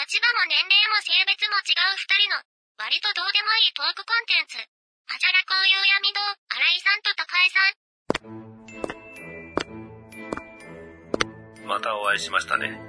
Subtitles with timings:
[0.00, 2.40] 立場も年齢も性別も違う二人の、
[2.80, 4.56] 割とどうでもいいトークコンテンツ。
[4.56, 7.60] あじゃらこういう闇堂、新井さんと高井さ
[11.60, 11.68] ん。
[11.68, 12.80] またお会いしましたね。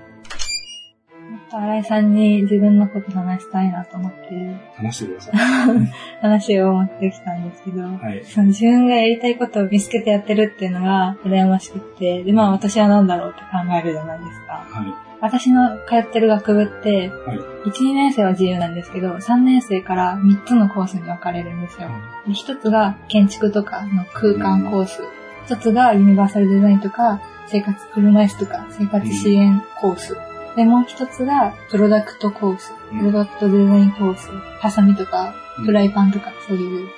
[1.51, 4.55] 新井さんに自分のこと話したいなと思って。
[4.77, 5.35] 話してください。
[6.23, 14.53] 話を持ってきたんですけど、はい、その自分がやりたいことを見つけてやってるっていうのが羨ましくって、で、まあ私は何だろうって考えるじゃないですか。
[14.53, 21.89] はい、私の通ってる学部って、はい、1、2年生は自由なんですけど、3年生から3つのコースに分かれるんですよ。
[22.25, 25.03] で1つが建築とかの空間コース、
[25.47, 30.17] 1つがユニバーサルデザインとか、生活車椅子とか生活支援コース。
[30.55, 32.73] で、もう一つが、プロダクトコース。
[32.89, 34.29] プロダクトデザインコース。
[34.59, 36.89] ハサミとか、フライパンとか、そういう。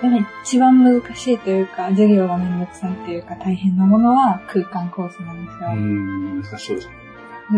[0.00, 5.70] でも一番難しいというか、授業がめんどくさいというか、大変なものは空間コースなんですよ。
[5.70, 7.07] うん、難しそうですね。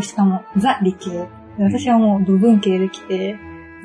[0.00, 1.28] しかも、ザ理系。
[1.58, 3.36] 私はもう土文系で来て、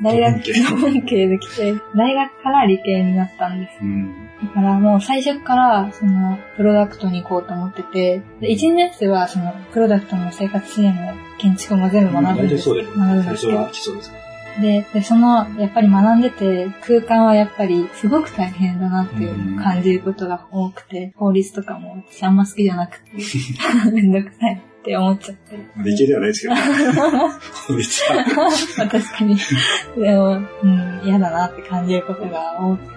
[0.02, 3.78] 大学、土文系で来て、大学から理系になったんです。
[3.80, 4.28] うん。
[4.42, 12.70] だからもう最初から、その、プロダクトに行こうと思ってて、で、1年生はその、プロダクトの生活支援も建築も全部学ぶんです。
[12.70, 13.46] うん、学ぶんです
[14.60, 23.10] で、で、その、やっぱり学んでて、空間はやっぱりすごく大変だなっていう感じることが多くて、法律とかも私あんま好きじゃなくて、
[23.92, 25.58] めんどくさいって思っちゃって。
[25.78, 26.60] 理系ではないですけど、ね、
[27.66, 28.02] 法律
[28.76, 29.36] 確かに。
[29.98, 30.28] でも、
[30.62, 32.92] うん、嫌だなって感じることが多くて、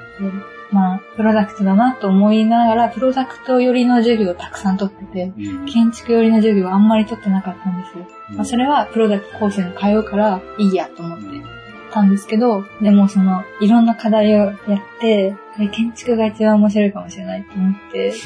[0.72, 8.08] まあ、プロダクトだなと思いながら、プロダクト寄りの授業をたくさん取ってて、うん、建築寄りの授業はあんまり取ってなかったんですよ。
[8.30, 11.26] うん、まあ、それはプロダクトコースに通うからいいやと思って
[11.92, 14.54] たんですけど、でもその、いろんな課題をやっ
[15.02, 15.36] て、
[15.72, 18.14] 建築が一番面白いかもしれないと思って、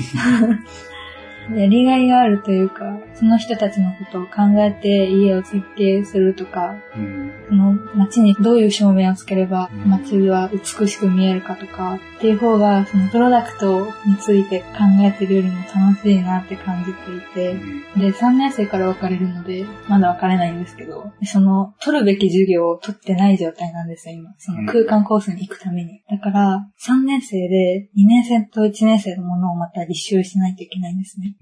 [1.52, 14.66] やりがいがあるというか、その人たちのことを考えて家を設計するとか、うん、その街にどういう照明をつければ街は美しく見えるかとか、っていう方が、そのプロダクトについて考
[15.02, 17.54] えてるよりも楽しいなって感じていて、
[18.00, 24.30] で、3年生から分かれるので、まだ分かれないんですけど、その、取るべき授業を取ってない状態なんですよ、今。
[24.38, 26.02] その空間コースに行くために。
[26.10, 31.33] だから、3年生で2年生と1年生のものをまた履修しないといけないんですね。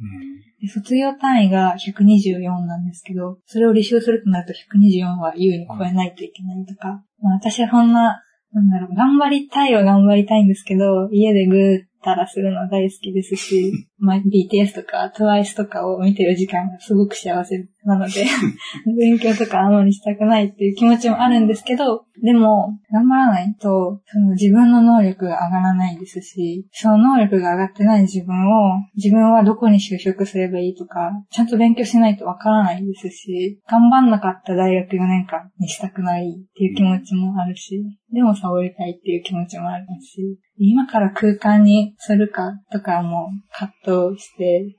[0.61, 18.25] で卒業単位が124なんですけど、それを履修するとなると124は優に超えないといけないとか、まあ私はそんな、なんだろう、頑張りたいは頑張りたいんですけど、家でぐーったらするの大好きですし、 まあ、BTS とか TWICE とかを見てる時間がすごく幸せなので
[18.99, 37.83] 勉強とかあんまりしたくないっていう気持ちもあるんですけど、でも、頑張らないと、その自分の能力が上がらないですし、その能力が上がってない自分を、自分はどこに就職すればいいとか、ちゃんと勉強しないとわからないですし、頑張んなかった大学4年間にしたくないっていう気持ちもあるし、
[38.13, 44.75] でもサボりたいっていう気持ちもあるし、今から空間にするかとかも葛藤して、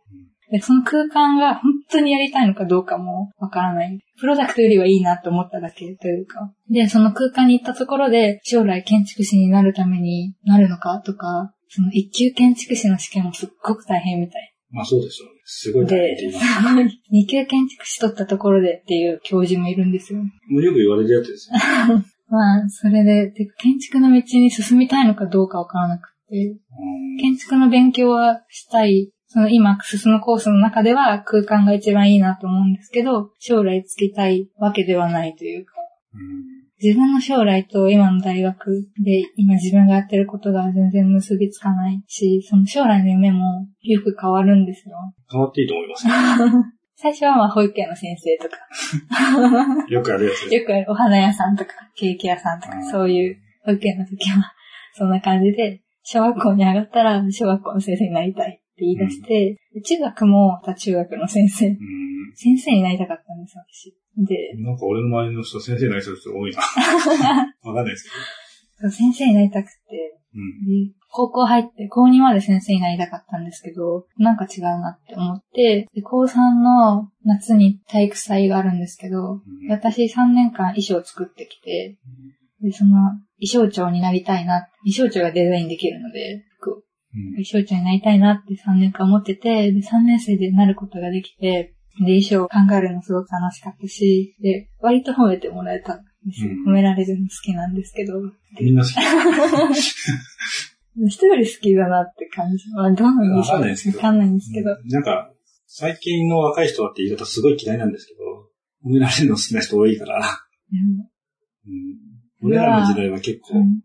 [0.53, 3.99] で、その空間が本当にやりたいのかどうかもわからない。
[4.21, 6.53] プロダクトよりはいいなって思っただけというか。
[6.71, 14.55] で、その空間に行ったところで将来建築士になるためになるのかとか、その一級建築士の試験もすっごく大変みたい。
[14.73, 15.33] まあそうですよね。
[15.45, 20.21] すごい大変で、 二級建築士取ったところでっていう教授もいるんですよ。
[20.21, 22.05] もうよく言われるやつですよ、ね。
[22.33, 26.57] まあ、それで、で建築の道に進みたいのかどうかわからなくて、
[27.21, 29.13] 建築の勉強はしたい。
[29.27, 35.75] その今進むコースの中では空間が一番いいなと思うんですけど、将来つきたいわけではないというか、
[36.83, 44.97] 自分の将来と今の大学で今自分がやってることが全然結びつかないし、その将来の夢もよく変わるんですよ。
[45.31, 46.07] 変わっていいと思います、
[47.03, 48.59] 最初はまあ保育園の先生とか。
[49.91, 54.53] よくあるやつよくあるお花屋さんとか、ケーキ屋さんとか、そういう保育園の時は、
[54.95, 61.79] そんな感じで、小学校に上がったら小学校の先生になりたいって言い出して、うん、中学も中学の先生、うん、
[62.37, 63.97] 先生になりたかったんです、私。
[64.25, 66.63] で、なんか俺の周りの人先生になりたい人多いな。
[67.65, 68.11] わかんないです
[68.79, 68.91] けど。
[68.91, 81.99] 先生になりたくて、うん、高校入って高2まで先生になりたかったんですけど、なんか違うなって思って、で高3の夏に体育祭があるんですけど、うん、私3年間衣装を作ってきて、
[82.63, 82.93] で、その
[83.41, 86.83] 衣装長になりたいな、衣装長がデザインできるので、服を。
[87.13, 91.75] 衣装長になりたいなって3年間思ってて、で、3年生でなることができて、
[92.07, 95.97] で、衣装を考えるのすごく楽しかったし、で、割と褒めてもらえた。
[95.97, 96.51] んですよ。
[96.51, 98.21] うん、褒められるの好きなんですけど。
[98.61, 98.93] みんな好き。
[101.07, 102.71] 一 人好きだなって感じ。
[102.71, 103.99] まあ、どうなんでしょうわかんないですけど。
[103.99, 104.77] わかんないんですけど。
[104.85, 105.33] なんか、
[105.67, 108.21] 最近の若い人はって言い方すごい嫌いなんですけど、
[108.85, 111.11] 褒められるの好きな人多いから、も
[111.67, 112.49] うん。
[112.49, 113.81] 俺らの時代は結構うん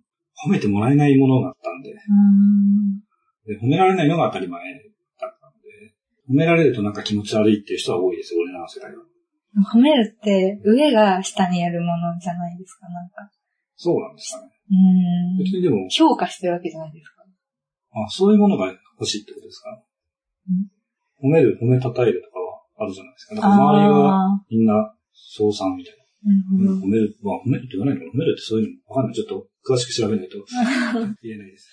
[0.46, 3.00] 褒めてもらえないものがあったんで、うん
[3.48, 5.96] で褒められないのが当たり前だったんで、
[6.30, 9.04] 褒められるとなんか気持ち悪いっていう人は多いです、俺らの世代は。
[9.74, 13.30] 褒めるって上が下にやるものじゃないですか、なんか。
[13.76, 14.52] そうなんですかね。
[14.70, 17.24] うん別にでも、評価してるわけじゃないですか。
[17.94, 18.68] あ、そういうものが
[19.00, 19.70] 欲しいってことですか？
[21.24, 23.36] 褒める、褒めたたえるとかはあるじゃないですか。
[23.36, 26.04] だから周りはあみんな称賛みたいな。
[26.62, 26.88] ーなるほど。
[26.88, 29.16] 褒める、まあ褒めるって言わないの褒めるってそういうのわかんない。
[29.16, 30.38] ちょっと詳しく調べないと
[31.24, 31.70] 言えないです。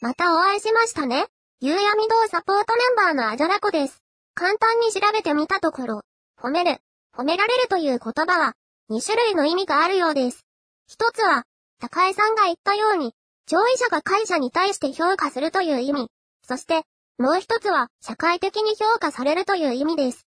[0.00, 1.26] またお会いしましたね。
[1.60, 4.02] 夕闇堂サポートメンバーのあじゃらこです。
[4.34, 6.02] 簡単に調べてみたところ、
[6.42, 6.78] 褒める、
[7.16, 8.54] 褒められるという言葉は、
[8.90, 10.44] 2種類の意味があるようです。
[10.88, 11.44] 一つは、
[11.80, 13.14] 高江さんが言ったように、
[13.46, 16.08] 上位者が会社に対して評価するという意味。
[16.42, 16.82] そして、
[17.16, 20.26] もう一つは、社会的に評価されるという意味です。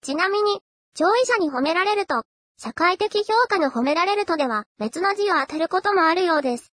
[0.00, 0.62] ちなみに、
[0.94, 2.24] 上位者に褒められると、
[2.56, 6.72] 社会的評価の褒められるとでは別の字を当てることもあるようです。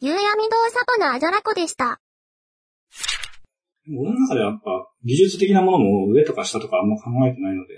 [0.00, 1.98] 夕闇堂サポのあじゃらこでした。
[3.96, 4.70] 俺の中ではやっぱ
[5.04, 7.74] 技術的なものも上とか下とかあんま考えてないので、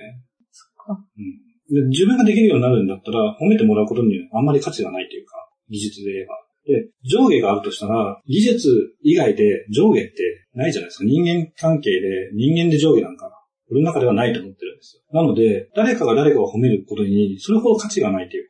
[0.76, 5.36] かうん、で自分ができるようになるんだったら褒めてもらうことにあんまり価値がないというか、
[5.68, 6.34] 技術で言えば。
[6.66, 8.68] で、上下があるとしたら、技術
[9.02, 11.04] 以外で上下ってないじゃないですか。
[11.04, 13.30] 人間関係で、人間で上下なんか、
[13.70, 15.02] 俺の中ではないと思ってるんですよ。
[15.12, 18.49] なので、誰かが誰かを褒めることに、それほど価値がないという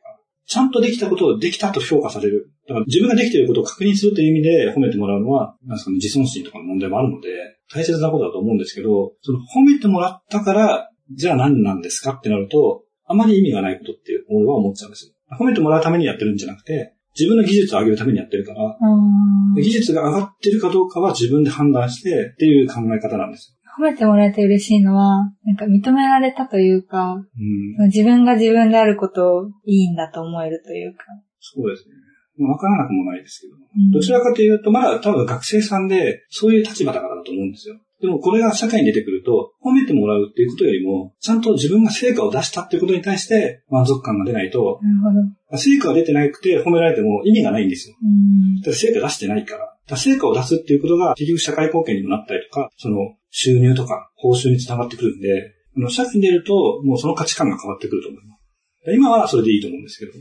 [0.51, 2.51] ちゃんとできたことをできたと評価される。
[2.67, 7.29] だから自分ができていることを確認するという意味で褒めてもらうのは、なんですかね、自尊心とかの問題もあるので、
[7.73, 15.13] 大切なことだと思うんですけど、その褒めてもらったから、じゃあ何なんですかってなると、あまり意味がないことって俺は思っちゃうんですよ。
[15.39, 27.25] 褒めてもらうためにやってるんじゃなくて、自分の技術を上げるためにやってるから、うん技術が上がってるかどうかは自分で判断してっていう考え方なんです褒めてもらえて嬉しいのは、なんか認められたというか、よ。
[27.79, 27.87] うん。
[27.87, 31.05] 自分が自分であることをいいんだと思えるというか。
[31.39, 31.95] そうですね。
[32.47, 33.53] わからなくもないですけど。
[33.53, 37.79] うんどちらかというと、まだ多分学生さんで、そういう立場だからだと思うんですよ。
[38.01, 45.15] でもこれが社会に出てくると、褒めてもらうっていうことよりも、ちゃんと自分が成果を出したっていうことに対して満足感が出ないと、なる
[45.49, 45.57] ほど。
[45.57, 47.95] 成果が出てなくて褒められても意味がないんですよ。
[48.01, 49.59] うんだ成果出してないから。
[49.59, 52.97] だから成果を出すっていうことが結局社会貢献にもなったりとか、その
[53.31, 58.93] 収入とか報酬につながってくるんで、あの社会に出るともうその価値観が変わってくると思います。
[58.93, 60.11] 今はそれでいいと思うんですけど、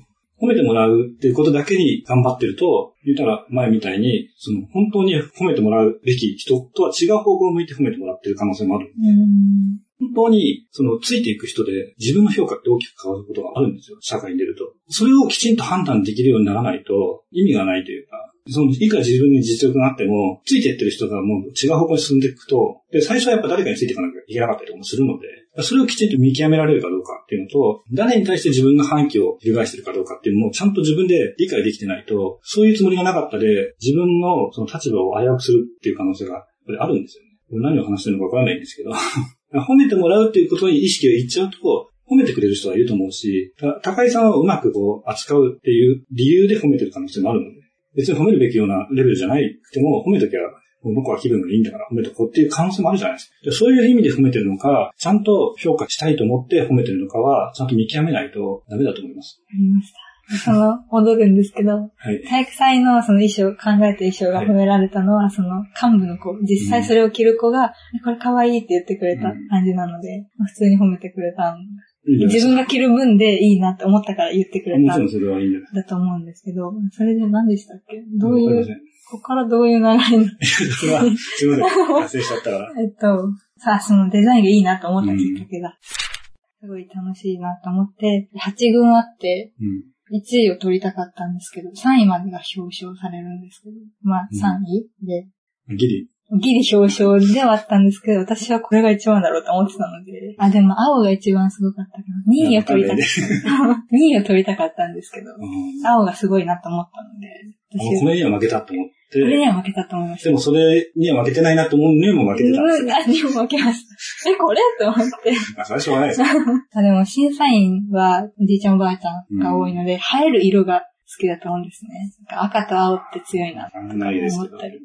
[0.40, 8.86] 褒めてもらうっていうことだけに頑張ってると、言ったら前みたいに、その本当に褒めてもらうべき人とは違う方向を向いて褒めてもらってる可能性もある。
[8.86, 13.98] うん本当に、その、ついていく人で、自分の評価って大きく変わることがあるんですよ。
[14.00, 14.72] 社会に出ると。
[14.88, 25.26] それをきちんと判断できるようにならないと、意味がないというか、その、いくら自分に実力があっても、ついていってる人がもう違う方向に進んでいくと、で、最初はやっぱ誰かについていかなきゃいけなかったりもするので、
[25.62, 37.30] それをきちんと見極められるかどうかっていうのと、誰に対して自分が反旗を翻してるかどうかっていうのも、ちゃんと自分で理解できてないと、そういうつもりがなかったで、自分のその立場を危うくするっていう可能性が、やっぱりあるんですよね。
[37.50, 38.92] これ何を話してるのかわからないんですけど。
[39.66, 47.59] 褒めてもらうっていうことに意識がいっちゃうと、褒めてくれる人はいると思うし、高井さんをうまくこう扱うっていう理由で褒めてる可能性もあるので、
[47.94, 50.50] 別に褒めるべきようなレベルじゃないくても、褒めときは、
[50.82, 53.34] 僕は気分がいいんだから褒めとこうっていう可能性もあるじゃないですか。
[53.44, 59.42] でそういう意味で褒めてるのか、ちゃんと評価したいと思って褒めてるのかは、ちゃんと見極めないとダメだと思います。
[59.48, 60.10] ありました。
[60.38, 62.22] その、戻るんですけど、はい。
[62.22, 71.58] 体育祭のその衣装、考えた衣装が褒められたのは、その幹部の子、実際それを着る子が、これ可愛いって言ってくれた感じなので、まあ普通に褒めてくれたん
[72.06, 74.80] 自分が着る分でいいなって思ったから言ってくれた。
[74.80, 75.74] んもちろんそれはいいんじゃない？
[75.74, 78.02] だと思うんですけど、それで何でしたっけ？
[78.18, 78.66] どういう、
[79.10, 81.86] ここからどういう流れにそれは、すいません。
[81.86, 82.72] 発生しちゃったから。
[82.80, 89.82] えっと、さあ、そのデザインがいいなと思ったきっかけが、すごい楽しいなと思って、8軍あって、うん。
[90.12, 94.38] 1位を取りたかったんですけど、3位までが表彰されるんですけど、まあうん。
[94.38, 95.28] 3位で、
[95.76, 96.08] ギリ。
[96.38, 103.96] ギリ表彰ではあったんですけど、私はこれが一番だろうと思ってたので、あ、でも青が一番すごかったから、2位を取りたかった。
[103.96, 110.28] 2 位を取りたかったんですけど、うん青がすごいなと思ったので、もうこれには負けたと思っこれて、には負けたと思いました。
[110.28, 112.84] でもそれには負けてないなと思うのにも負けてたんです。
[112.84, 113.84] 何にも負けまし
[114.24, 114.30] た。
[114.30, 114.60] え、これ？
[114.78, 115.32] と思って。
[115.56, 116.22] ま あ、それはしょうがないです。
[116.22, 121.90] あでも審査員はおじいちゃんおばあちゃんが多いので、映える色が好きだと思うんですね。
[122.28, 124.78] 赤と青って強いなってわかんないですけど思ったり。、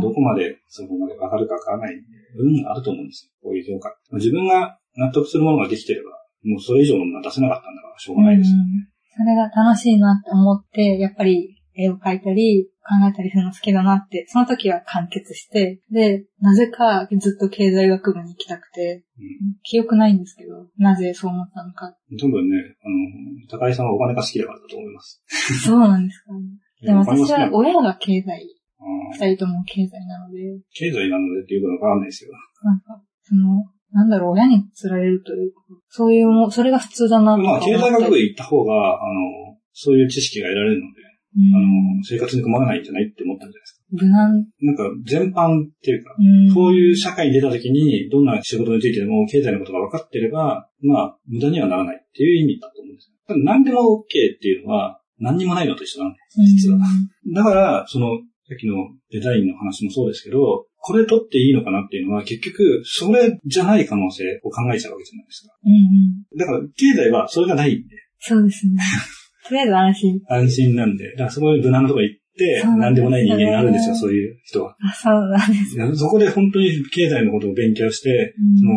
[0.00, 2.04] どこまでそこまでわかるかわからないんで、
[2.38, 3.30] 運があると思うんですよ。
[3.42, 3.94] こういう評価。
[4.12, 6.10] 自分が納得するものができてれば、
[6.44, 8.50] もうそれ以上のものは出せなかったんだから、しょうがないです。
[8.50, 21.94] うんそれが楽しいなって思って、やっぱり絵を描いたり、考えたりするの好きだなって、その時は完結して、で、なぜかずっと経済学部に行きたくて、うん記憶ないんですけど、なぜそう思ったのか。
[22.20, 25.22] 多分ね、あの、高井さんはお金が好きだからだと思います。
[25.64, 26.40] そうなんですかね。
[26.82, 28.61] でも私は親が経済、うん
[29.12, 30.38] 二人とも経済なので、
[30.72, 32.30] 経済なのでっていうことはわかんないですよ。
[32.62, 41.02] なんか、その、なんだろう、親に釣られるというか、そういうも、それが普通だなとかまあ、経済学部り行った方が、あの、そういう知識が得られるので、
[41.34, 43.82] あうんの、生活に困らないんじゃないって思ったんじゃないですか。
[43.92, 44.46] 無難。
[44.60, 53.44] なんか、全般っていうか、うういう社会に出た時に、どんな仕事についてでも経済のことが分かってれば、まあ、無駄にはならないっていう意味だと思うんですよ。
[53.44, 56.78] 何でも OK っていうのは、何にもないのと一緒なんで、実は。
[57.34, 58.18] だから、その、
[58.52, 58.74] さっきの
[59.10, 65.54] デザインの話もそうですけど、これ取っていいのかなっていうのは、結局、それじゃない可能性を考えちゃうわけじゃないですか。
[65.64, 65.76] うんう
[66.34, 66.38] ん。
[66.38, 68.74] だから、経済はそれがないんで、そうですね。
[69.48, 70.20] とりあえず安心。
[70.28, 72.21] 安心なんで、だからそこで無難なとこ行
[72.78, 74.76] 何でもない人間になるんですよ、ねそういう人は。
[74.80, 75.96] あ、そうなんです。
[75.96, 78.72] そこで本当に経済のことを勉強して、うんその、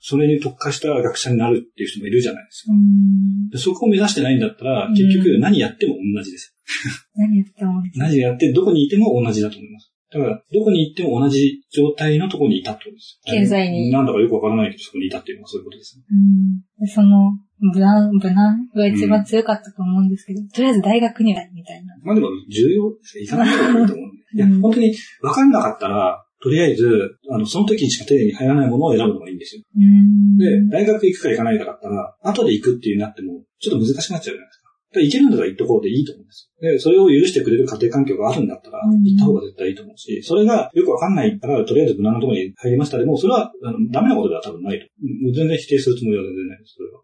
[0.00, 2.72] それに特化した学者になるっていう人もいるじゃないですか。
[2.72, 3.48] うん。
[3.50, 6.56] でそこを目指してないんだったら、うん結局何やっても同じです。
[7.14, 7.82] 何やっても。
[7.94, 9.92] 何やって、どこにいても同じだと思います。
[10.12, 13.20] だから、どこに行っても同じ状態のところにいたってことです。
[13.24, 15.98] 経済になんだかよくわからないけど、そこにいたっていうのはそういうことです。
[15.98, 16.60] うん。
[16.80, 21.96] でその、無難、無難が一番強かったと思うんですけど、とりあえず大学には、みたいな。
[22.02, 23.24] まあでも、重要ですよ。
[23.24, 24.16] 行かない方がいいと思うんで。
[24.36, 29.62] いやうん、本当にわかんなかったら、とりあえず、あの、その時にしか手に入らないものを選ぶのがいいんですよ。
[29.74, 30.36] うん。
[30.36, 34.65] で、大学行くか行かないかだったら、後で行くっていうなっても、ちょっと難しくなっちゃうじゃないですか。
[34.92, 36.70] だから行けるんだったら行っとこうでいいと思うんですよ。
[36.72, 44.86] で、それを許してくれる家庭環境があるんだったら、うん行った方が絶対いいと思うし、それがよくわかんないから、とりあえず無難なところに入りましたでも、それは、あの、ダメなことでは多分ないと。
[45.24, 47.02] もう全然否定するつもりは全然ないです、それは。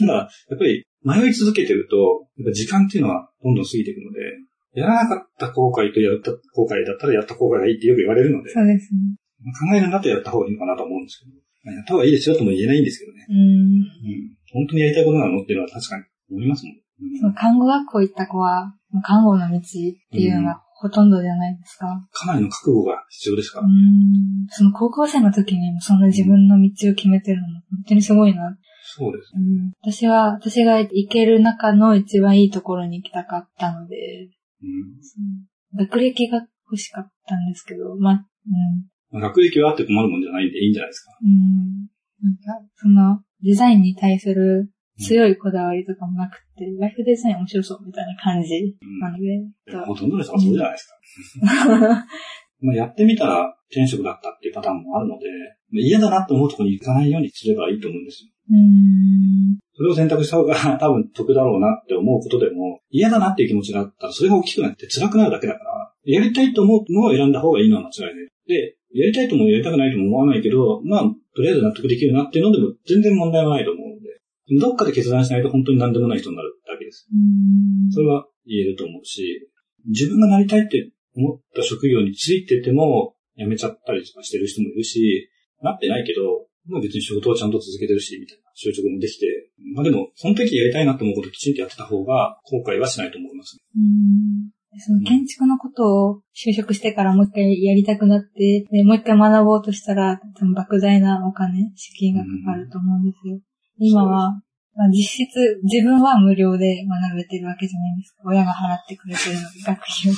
[0.00, 4.20] た だ、やっぱり、迷い続けてると、やっぱ時間っていうのはどんどん過ぎていくので、
[4.74, 9.16] やらなかった後悔とやった後悔だったらやった後悔がいいってよく言われるので、そうですね。
[9.58, 11.32] 考えるんだったらやった方がいいのかなと思うんですけど、
[11.64, 13.26] まあやった方がいいですよとも言えないんですけどね。
[13.28, 13.36] うん。
[13.36, 14.36] うん。
[14.52, 16.74] 本当にやりたいことなのっていうのは確かに思いますもん。
[17.00, 18.74] うんその看護学校行った子は、
[19.04, 21.86] 看護の道っていうのがほとんどじゃないですか。
[22.12, 23.60] かなりの覚悟が必要ですか？
[24.50, 28.56] その高校生の時にもそんな自分の道を決めてるのも本当にすごいな。
[28.90, 29.32] そうです。
[29.36, 29.72] うん。
[29.82, 34.30] 私は、私が行ける中の一番いいところに行きたかったので、
[34.62, 35.86] うん。
[35.86, 39.20] 学歴が欲しかったんですけど、まあ、うん。
[39.20, 41.12] まあ学歴はあって困るもんじゃないんでいいんじゃないですか？
[41.22, 41.88] うん。
[42.22, 49.24] なんか、その、デザインに対する強いこだわりとかもなくて、ライフデザイン面白そうみたいな感じうんなので、
[49.70, 50.86] とほとんどの人がそうじゃないです
[51.40, 52.06] か。
[52.60, 55.26] まあやってみたら転職だったっていうパターンもあるので、
[55.72, 58.30] 嫌だなと思うところに行かないようにすればいいと思うんですよ。
[58.50, 59.58] うん。
[59.74, 68.28] それを選択した方が 多分得だろうなって思うことでも、嫌だなっていう気持ちがあったらそれが大きくなって辛くなるだけだから、やりたいと思うのを選んだ方がいいのは間違いない。
[68.46, 71.02] で、やりたいともやりたくないとも思わないけど、まあ、
[71.36, 73.87] とりあえず納得できるなっていうのでも全然問題はないと思う
[74.60, 77.06] どっかで決断しないと本当に何でもない人になるだけです。
[77.12, 79.50] うんそれは言えると思うし、
[79.86, 85.30] 自分がなりたいって思った職業についてても辞めちゃったりとかしてる人もいるし、
[85.62, 89.26] なってないけど、まあ別に仕事はちゃんと続けてるし、みたいな就職もできて、
[89.74, 93.58] まあでも、その時やりたいなと思うことをきちんとやってた方が後悔はしないと思います。
[93.76, 94.50] うん
[94.80, 103.40] その建築のことを就職してからもう一回やりたくなって、でもう一回学ぼうとしたら、多分莫大なお金、資金がかかると思うんですよ。
[103.78, 104.42] 今は、
[104.74, 108.22] まあ、実質、自分は無料で学べてるわけじゃないですか。
[108.26, 110.14] 親が払ってくれてる学費を。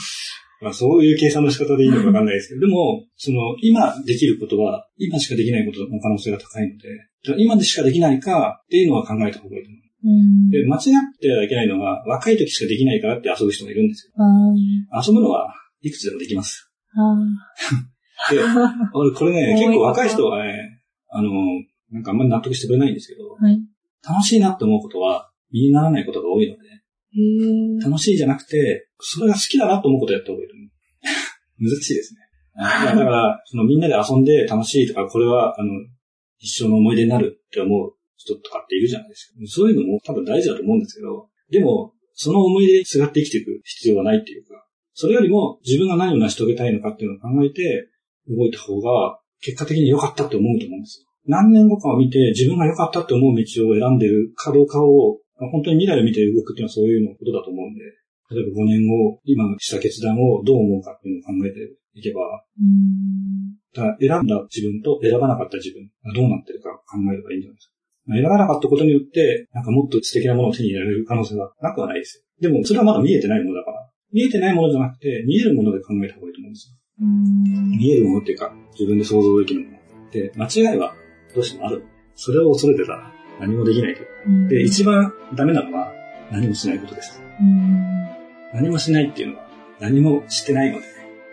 [0.61, 9.81] まあそういう計算の仕方でいいのかわかんないですけど、でも、その、今できることは、今しかできないことの可能性が高いので、今でしかできないかっていうのは考えた方がいいと思う。
[10.03, 10.83] うんで、間違っ
[11.21, 14.13] てはいけないのは、若い時しかできないからって遊ぶ人もいるんですよ。
[14.91, 16.71] あ遊ぶのはいくつでもできます。
[16.95, 18.41] あで、
[18.95, 21.31] 俺これね、結構若い人はね、あの、
[21.91, 23.59] なんかあんまり納得してくれないんですけど、はい。
[24.07, 26.71] 楽しいなって思うことは、身にならないことが多いので。
[27.85, 30.69] 楽しいじゃなくて、それが好きだなと思うことをやった方がいいと思う。
[31.77, 32.21] 難しいですね。
[32.57, 35.73] あだから、そのみんなで遊んで楽しいとか、これは、あの、
[36.39, 39.35] 一生の思い出になるって思う人とかっているじゃないですか。
[39.47, 47.89] そういうのも多分大事だと思うんですけど、でも、その思い出にすがって生きていく必要はないっていうか、それよりも自分が何を成し遂げたいのかっていうのを考えて
[48.29, 51.10] 動いた方が、結果的に良かったって思うと思うんですよ。
[51.31, 57.81] 何年後かを見て自分が良かったって思う道を選んでるかどうかを、本当に未来を見て動くっていうのはそういうのことだと思うんで、
[58.35, 62.21] 例えば5年後、今した決断をどう思うかっていうのを考えていけば、
[62.59, 63.55] うん。
[63.73, 67.81] だ選んだ自分と選ばなかった自分がどうなってるか考えればいいんじゃないですか。
[68.11, 72.25] 選ばなかったことによって、なんかもっと素敵なものを手に入れられる可能性がなくはないですよ。
[72.41, 73.87] でも、それはまだ見えてないものだから。
[74.13, 76.77] 見えてないものじゃなくて、見えるもので考えた方がいいと思うんですよ。
[77.03, 77.79] うん。
[77.79, 80.11] 見えるものっていうか、自分で想像できるもの。
[80.11, 80.95] で、間違いは
[81.35, 81.85] どうしてもある。
[82.15, 84.03] それを恐れてたら何もできないと。
[84.49, 85.93] で、一番ダメなのは、
[86.31, 87.23] 何もしないことです。
[87.41, 88.09] うん。
[88.53, 89.47] 何もしないっていうのは、
[89.81, 90.85] 何もしてないので、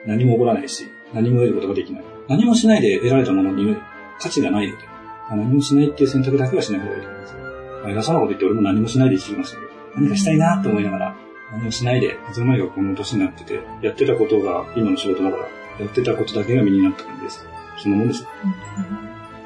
[0.06, 2.04] 何も起こらないし、何も得ることができない。
[2.28, 3.76] 何もしないで得られたものに
[4.20, 4.84] 価値がないので、
[5.30, 7.36] 何もしないっていう選択だけはしない方がいいと思います。
[7.36, 11.16] まあ偉そうなこと言って俺も何もしないで生きてきましたけど、何かしたいなと思いながら、
[11.52, 15.44] 何もしないで、いつの間にかこの年になってて、やってたことが今の仕事だから、
[15.80, 17.46] やってたことだけが身になった感じです。
[17.78, 18.30] そんなもんですよ。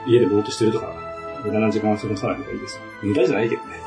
[0.08, 0.94] 家でぼーっとしてるとか、
[1.44, 2.80] 無駄な時間は過ごさない方がいいです。
[3.02, 3.82] 無駄じゃないけどね。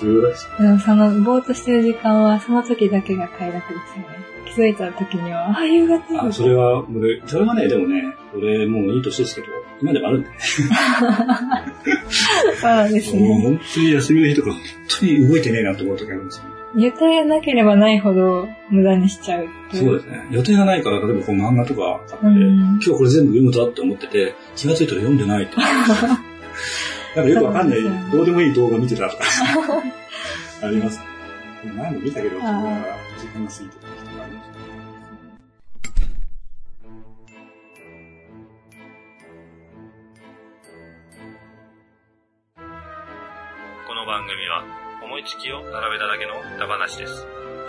[0.00, 0.48] 重要です。
[0.58, 4.22] でもその、ぼーっとしてる時間は、その時だけが快楽ですよね。
[4.46, 9.46] 気づいた時には、あ、夕方あ、それは、俺、それはね、でもね、俺もういい年ですけど、
[9.80, 10.36] 今でもあるんでね。
[12.60, 13.42] そうですもうね。
[13.42, 14.60] 本当に休みの日とか、本
[15.00, 16.44] 当に動いてねえなと思う時あるんですよ。
[16.74, 20.26] 予定がなければないほど無駄にしちゃうっていそうですね。
[20.30, 25.58] 予定がないから、例えばこう漫画とか買って、うん今日これ全部読むぞって思ってて、気がついたら読んでないと。
[27.14, 29.24] なんかよくわかんないどうでもいい動画見てたとか、
[30.62, 31.00] あります。
[31.76, 33.81] 何度見たけど、時間が過ぎて
[45.22, 47.14] 思いつきを並べただけの歌話です。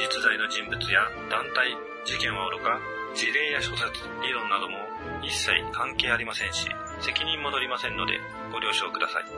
[0.02, 2.82] 実在の人物や団体、事件はおろか、
[3.14, 4.82] 事例や諸説、理論なども
[5.22, 6.66] 一切関係ありませんし、
[7.06, 8.18] 責任も取りませんので
[8.50, 9.30] ご了承ください。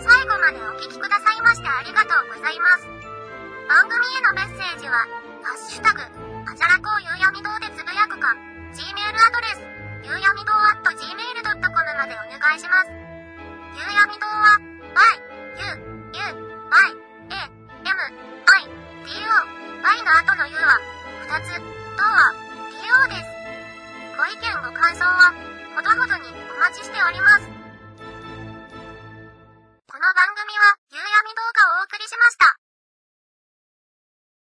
[0.00, 2.88] 最後までお聞きくださいましてありがとうございます。
[3.68, 5.04] 番組へのメッセージは、
[5.44, 8.32] ハッシュタグ、あじゃらこうゆうやみ堂でつぶやくか、
[8.72, 9.60] Gmail アドレス、
[10.08, 12.88] ゆうやみ堂 at gmail.com までお願いします。
[13.76, 14.56] ゆうやみ堂は、
[14.96, 15.20] y,
[15.60, 16.41] u, u,
[16.72, 17.36] I, A,
[17.84, 17.92] M,
[18.48, 18.64] I,
[19.04, 19.36] D, O,
[19.84, 20.80] I の後の U は、
[21.28, 22.32] 2つ、とは、
[22.72, 23.28] DO です。
[24.16, 25.34] ご意見ご感想は、
[25.76, 27.44] ほどほどにお待ちしております。
[29.86, 31.04] この番組は、夕闇
[31.36, 32.61] 動画をお送りしました。